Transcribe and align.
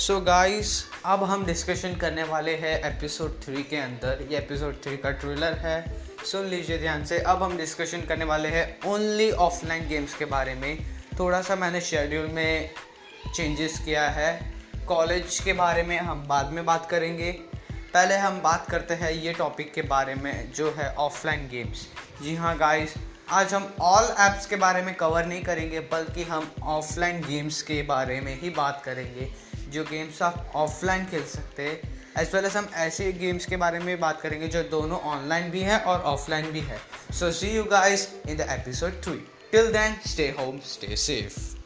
सो 0.00 0.18
so 0.18 0.26
guys 0.26 0.84
अब 1.04 1.24
हम 1.24 1.44
discussion 1.46 1.94
करने 1.94 2.22
वाले 2.22 2.54
हैं 2.56 2.78
एपिसोड 2.84 3.40
थ्री 3.42 3.62
के 3.62 3.76
अंदर। 3.76 4.28
ये 4.30 4.38
एपिसोड 4.38 4.82
थ्री 4.82 4.96
का 4.96 5.10
ट्रेलर 5.10 5.52
है। 5.52 6.06
सुन 6.24 6.46
लीजिए 6.46 6.78
ध्यान 6.78 7.04
से, 7.04 7.18
अब 7.18 7.42
हम 7.42 7.56
डिस्कशन 7.56 8.00
करने 8.00 8.24
वाले 8.24 8.48
हैं 8.48 8.80
ओनली 8.86 9.30
ऑफलाइन 9.30 9.88
गेम्स 9.88 10.14
के 10.14 10.24
बारे 10.24 10.54
में। 10.54 10.78
थोड़ा 11.18 11.42
सा 11.42 11.56
मैंने 11.56 11.80
शेड्यूल 11.80 12.26
में 12.26 12.70
चेंजेस 13.34 13.78
किया 13.78 14.08
है। 14.08 14.54
कॉलेज 14.88 15.40
के 15.40 15.52
बारे 15.52 15.82
में 15.82 15.98
हम 15.98 16.26
बाद 16.28 16.52
में 16.52 16.64
बात 16.64 16.90
करेंगे। 16.90 17.32
पहले 17.94 18.16
हम 18.16 18.40
बात 18.40 18.70
करते 18.70 18.94
हैं 18.94 19.12
ये 19.12 19.32
टॉपिक 19.32 19.72
के 19.74 19.82
बारे 19.82 20.14
में, 20.14 20.52
जो 20.52 20.74
है 20.78 20.94
ऑफलाइन 20.94 21.48
गेम्स 21.48 21.86
जी 22.22 22.36
हाँ 22.36 22.56
गाइस 22.58 22.94
आज 23.32 23.52
हम 23.54 23.68
ऑल 23.80 24.04
ऐप्स 24.20 24.46
के 24.46 24.56
बारे 24.56 24.80
में 24.82 24.94
कवर 24.94 25.26
नहीं 25.26 25.42
करेंगे, 25.42 25.80
बल्कि 25.80 26.22
हम 26.22 26.50
ऑफलाइन 26.62 27.20
गेम्स 27.22 27.60
के 27.62 27.80
बारे 27.82 28.20
में 28.20 28.40
ही 28.40 28.50
बात 28.50 28.82
करेंगे, 28.84 29.28
जो 29.68 29.84
गेम्स 29.84 30.20
आप 30.22 30.50
ऑफलाइन 30.56 31.04
खेल 31.04 31.24
सकते 31.26 31.62
हैं 31.62 32.00
एज 32.18 32.34
वेल 32.34 32.44
एज 32.44 32.56
हम 32.56 32.68
ऐसे 32.76 33.12
गेम्स 33.12 33.46
के 33.46 33.56
बारे 33.56 33.78
में 33.78 33.98
बात 34.00 34.20
करेंगे 34.20 34.48
जो 34.48 34.62
दोनों 34.70 34.98
ऑनलाइन 35.12 35.50
भी 35.50 35.60
हैं 35.60 35.80
और 35.82 36.00
ऑफलाइन 36.14 36.50
भी 36.52 36.60
है। 36.60 36.80
So 37.18 37.30
see 37.32 37.50
you 37.50 37.64
guys 37.70 38.08
in 38.28 38.36
the 38.36 38.50
episode 38.50 39.02
three 39.04 39.16
till 39.52 39.72
then 39.72 39.96
stay 40.06 40.28
home 40.38 40.58
stay 40.66 40.96
safe 40.96 41.59